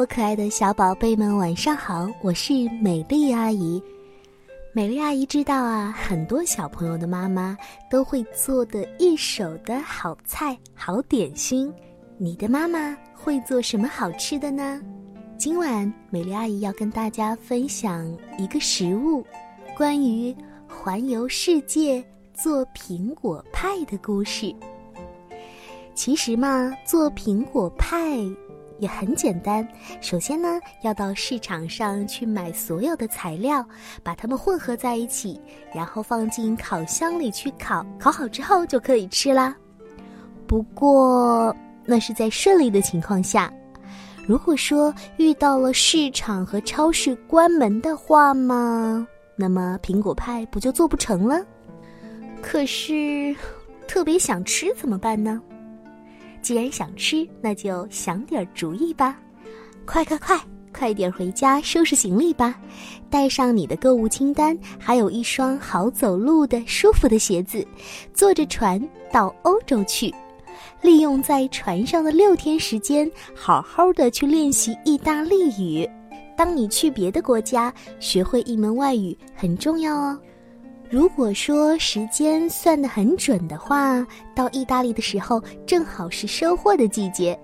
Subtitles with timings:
[0.00, 2.08] 我可爱的小宝贝们，晚上好！
[2.22, 3.82] 我是美丽阿姨。
[4.72, 7.54] 美丽阿姨知道啊，很多小朋友的妈妈
[7.90, 11.70] 都会做的一手的好菜、好点心。
[12.16, 14.80] 你的妈妈会做什么好吃的呢？
[15.36, 19.22] 今晚美丽阿姨要跟大家分享一个食物，
[19.76, 20.34] 关于
[20.66, 24.50] 环游世界做苹果派的故事。
[25.94, 28.18] 其实嘛，做苹果派。
[28.80, 29.66] 也很简单，
[30.00, 33.64] 首先呢，要到市场上去买所有的材料，
[34.02, 35.40] 把它们混合在一起，
[35.74, 39.54] 然后放进烤箱里去烤，烤好之后就可以吃啦。
[40.46, 41.54] 不过
[41.84, 43.52] 那是在顺利的情况下，
[44.26, 51.44] 如果说遇到了市场和超市关门的话嘛，那么苹果派不就做不成了？
[52.42, 53.36] 可是
[53.86, 55.40] 特别想吃怎么办呢？
[56.42, 59.18] 既然想吃，那就想点主意吧！
[59.84, 60.40] 快快快，
[60.72, 62.54] 快点回家收拾行李吧，
[63.08, 67.66] 带上你的购物清单，还有一双好走路的舒服的鞋子，
[68.14, 68.80] 坐着船
[69.12, 70.14] 到欧洲去，
[70.80, 75.88] 利用在船上的六天时间，好好的去练习意大利语。
[76.36, 80.18] 当你去别的国家，学会一门外语很重要哦。
[80.90, 87.38] 如果说时间算得很准的话，到意大利的时候正好是收获的季节，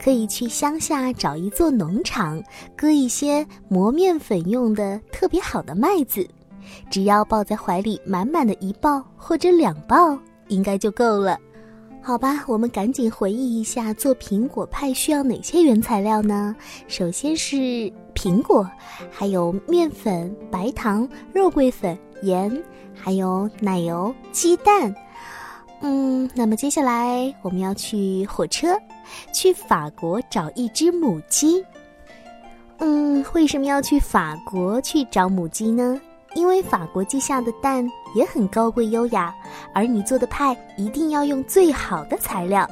[0.00, 2.40] 可以去乡下找一座农场，
[2.76, 6.24] 割一些磨面粉用的特别好的麦子，
[6.88, 11.36] 只要抱在怀里满满的一抱或者两抱，应该就够了。
[12.00, 16.54] 好吧，我们赶紧回忆一下做苹果派需要哪些原材料呢？
[16.86, 17.56] 首先是
[18.14, 18.70] 苹果，
[19.10, 21.98] 还有面粉、白糖、肉桂粉。
[22.22, 22.62] 盐，
[22.94, 24.94] 还有奶油、鸡蛋，
[25.80, 28.78] 嗯，那么接下来我们要去火车，
[29.32, 31.64] 去法国找一只母鸡。
[32.78, 36.00] 嗯，为什么要去法国去找母鸡呢？
[36.34, 39.34] 因为法国鸡下的蛋也很高贵优雅，
[39.74, 42.68] 而你做的派一定要用最好的材料。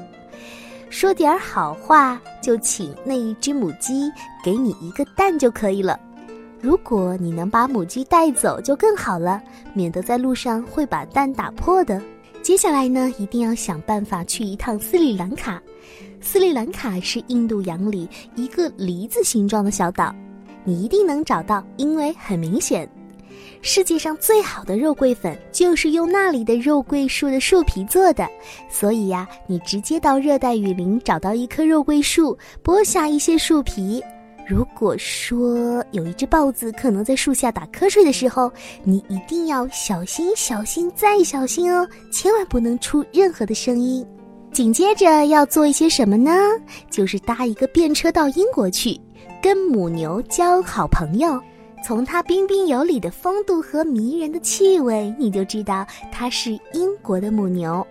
[0.90, 4.12] 说点好话，就请那一只母鸡
[4.44, 5.98] 给你一个蛋就可以了。
[6.66, 9.40] 如果你能把母鸡带走，就更好了，
[9.72, 12.02] 免得在路上会把蛋打破的。
[12.42, 15.62] 接下来呢，一定要想办法去一趟斯里兰卡。
[16.20, 20.12] 斯里兰卡是印度洋里一个梨子形状的小岛，
[20.64, 22.88] 你一定能找到，因为很明显，
[23.62, 28.28] 世界上最好的肉桂粉就是用那里的肉桂树的树皮做的。
[28.68, 34.02] 所以呀，你直接到热带雨林找到一棵肉桂树，剥下一些树皮。
[34.48, 38.50] 如果说有一只豹子可能在树下打瞌睡的时候，
[38.84, 44.06] 你一定要小心、小心再小心哦，千万不能出任何的声音。
[44.52, 46.30] 紧接着要做一些什么呢？
[46.88, 48.96] 就是搭一个便车到英国去，
[49.42, 51.40] 跟母牛交好朋友。
[51.84, 57.84] 从它彬彬有礼的风度和迷人的气味，你就知道它是英国的母牛。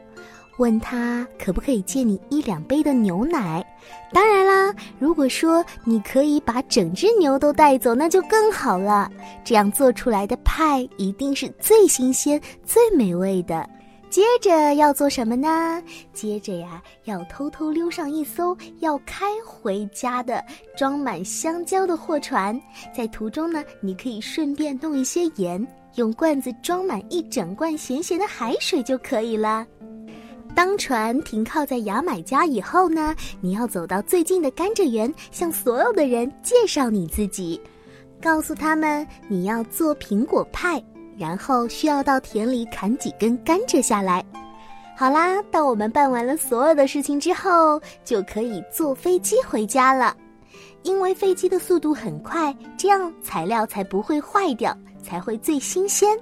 [0.58, 3.66] 问他可不可以借你一两杯的牛奶？
[4.14, 9.12] 当然啦，如果说你可以把整只牛都带走，那就更好了。
[9.44, 13.70] 这样做出来的派一定是最新鲜、最美味的。
[14.10, 15.84] 接着要做什么呢？
[16.14, 20.42] 接着呀，要偷偷溜上一艘要开回家的
[20.78, 22.58] 装满香蕉的货船，
[22.96, 29.68] 在途中呢，你可以顺便弄一些盐，用罐子装满一整罐咸咸的海水就可以了。
[30.56, 37.60] 当船停靠在牙买加以后呢，你要走到最近的甘蔗园，向所有的人介绍你自己，
[38.22, 40.82] 告诉他们你要做苹果派，
[41.18, 44.26] 然后需要到田里砍几根甘蔗下来。
[44.96, 50.16] 好啦，当我们办完了所有的事情之后，就可以坐飞机回家了，
[50.84, 54.74] 因为飞机的速度很快，这样材料才不会坏掉，
[55.04, 56.18] 才会最新鲜。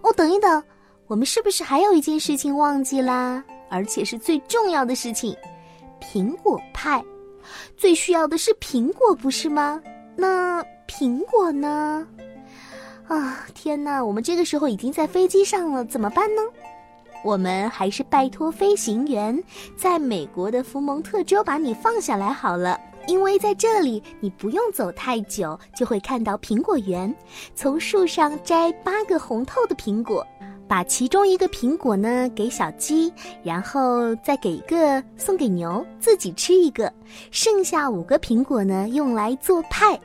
[0.00, 0.62] 哦，等一等，
[1.06, 3.44] 我们是不是还有一件事情忘记啦？
[3.68, 5.36] 而且是最重要的事情，
[6.00, 7.02] 苹果派，
[7.76, 9.80] 最需要的是苹果，不是吗？
[10.16, 12.06] 那苹果呢？
[13.08, 14.02] 啊，天哪！
[14.02, 16.42] 我们这个时候已经在飞机上了，怎么办呢？
[17.22, 19.42] 我们还是拜托飞行员，
[19.76, 27.14] 在美国的福蒙特州把你放下来好了，因为在这里你不用走太久，就会看到苹果园，
[27.54, 30.26] 从树上摘八个红透的苹果。
[30.66, 33.12] 把其中一个苹果呢给小鸡，
[33.42, 36.92] 然后再给一个送给牛，自己吃一个，
[37.30, 39.98] 剩下五个苹果呢用来做派。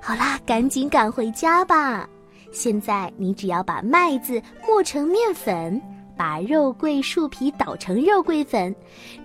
[0.00, 2.08] 好啦，赶紧赶回家吧。
[2.52, 5.80] 现在你只要把麦子磨成面粉，
[6.16, 8.74] 把肉桂树皮捣成肉桂粉，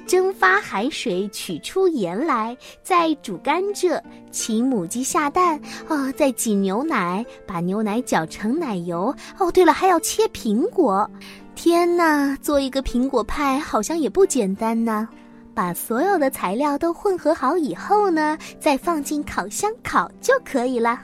[0.05, 9.15] 蒸发海水，取出盐来，再煮甘蔗，请母鸡下蛋，哦，再挤牛奶，把牛奶搅成奶油。
[9.39, 11.09] 哦，对了，还要切苹果。
[11.55, 15.07] 天哪，做一个苹果派好像也不简单呢。
[15.53, 21.01] 把所有的材料都混合好以后呢，再放进烤箱烤就可以了。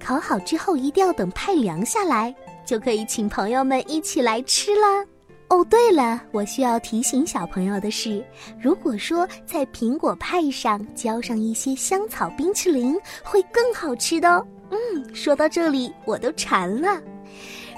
[0.00, 2.34] 烤好之后一定要等派凉下来，
[2.68, 5.02] 就可以请朋友们一起来吃了。
[5.48, 8.22] 哦，对了，我需要提醒小朋友的是，
[8.60, 12.94] 如果说在苹果派上浇上一些香草冰淇淋，
[13.24, 14.46] 会更好吃的哦。
[14.70, 17.00] 嗯，说到这里我都馋了。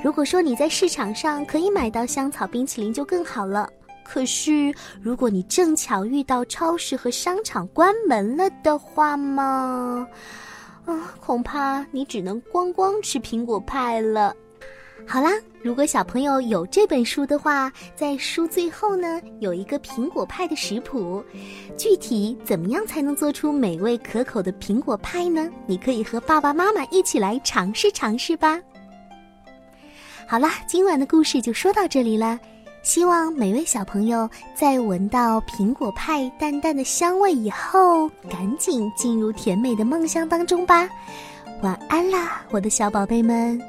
[0.03, 3.71] 如果说你在市场上可以买到香草冰淇淋，就更好了。
[4.03, 10.05] 可是，如果你正巧遇到超市和商场关门了的话嘛，
[10.85, 14.35] 啊，恐怕你只能光光吃苹果派了。
[15.07, 15.31] 好啦，
[15.63, 21.23] 如果小朋友有这本书的话，在书最后呢有一个苹果派的食谱，
[21.77, 25.51] 具体怎么样才能做出美味可口的苹果派呢？
[25.67, 28.61] 你可以和爸爸妈妈一起来尝试尝试吧。
[30.29, 32.39] 好啦，今晚的故事就说到这里了。
[32.83, 40.89] 希望每位小朋友在闻到苹果派淡淡的香味以后，赶紧进入甜美的梦乡当中吧。
[41.63, 43.61] 晚安啦，我的小宝贝们。